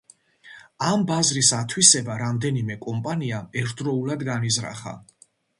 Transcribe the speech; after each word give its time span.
ამ 0.85 1.03
ბაზრის 1.11 1.51
ათვისება 1.57 2.17
რამდენიმე 2.23 2.79
კომპანიამ 2.89 3.55
ერთდროულად 3.63 4.29
განიზრახა. 4.31 4.99